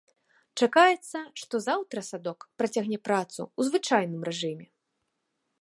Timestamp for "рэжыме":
4.31-4.65